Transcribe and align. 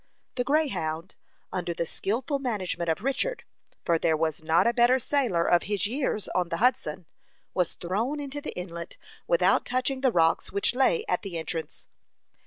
The 0.33 0.43
Greyhound, 0.43 1.15
under 1.53 1.75
the 1.75 1.85
skilful 1.85 2.39
management 2.39 2.89
of 2.89 3.03
Richard, 3.03 3.43
for 3.85 3.99
there 3.99 4.17
was 4.17 4.41
not 4.41 4.65
a 4.65 4.73
better 4.73 4.97
sailor 4.97 5.45
of 5.45 5.61
his 5.69 5.85
years 5.85 6.27
on 6.29 6.49
the 6.49 6.57
Hudson, 6.57 7.05
was 7.53 7.75
thrown 7.75 8.19
into 8.19 8.41
the 8.41 8.57
inlet 8.57 8.97
without 9.27 9.63
touching 9.63 10.01
the 10.01 10.11
rocks 10.11 10.51
which 10.51 10.73
lay 10.73 11.05
at 11.07 11.21
the 11.21 11.37
entrance. 11.37 11.85